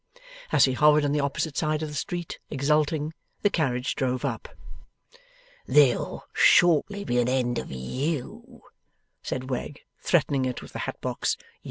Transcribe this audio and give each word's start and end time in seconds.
As 0.51 0.65
he 0.65 0.73
hovered 0.73 1.05
on 1.05 1.11
the 1.11 1.19
opposite 1.19 1.55
side 1.55 1.83
of 1.83 1.87
the 1.87 1.93
street, 1.93 2.39
exulting, 2.49 3.13
the 3.43 3.51
carriage 3.51 3.93
drove 3.95 4.25
up. 4.25 4.49
'There'll 5.67 6.25
shortly 6.33 7.03
be 7.03 7.19
an 7.19 7.29
end 7.29 7.59
of 7.59 7.71
YOU,' 7.71 8.63
said 9.21 9.51
Wegg, 9.51 9.81
threatening 9.99 10.45
it 10.45 10.59
with 10.59 10.73
the 10.73 10.79
hat 10.89 10.99
box. 11.01 11.37